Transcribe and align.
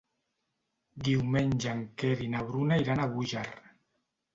Diumenge 1.09 1.75
en 1.75 1.85
Quer 2.03 2.13
i 2.29 2.33
na 2.35 2.45
Bruna 2.51 2.83
iran 2.87 3.05
a 3.05 3.11
Búger. 3.17 3.51